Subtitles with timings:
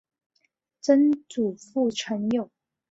[0.79, 2.49] 曾祖父陈友。